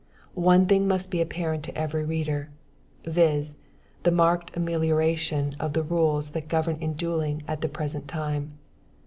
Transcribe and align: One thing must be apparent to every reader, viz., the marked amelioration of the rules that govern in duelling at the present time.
One 0.33 0.65
thing 0.65 0.87
must 0.87 1.11
be 1.11 1.21
apparent 1.21 1.63
to 1.65 1.77
every 1.77 2.03
reader, 2.03 2.49
viz., 3.05 3.55
the 4.01 4.09
marked 4.09 4.57
amelioration 4.57 5.55
of 5.59 5.73
the 5.73 5.83
rules 5.83 6.31
that 6.31 6.47
govern 6.47 6.77
in 6.77 6.93
duelling 6.93 7.43
at 7.47 7.61
the 7.61 7.69
present 7.69 8.07
time. 8.07 8.57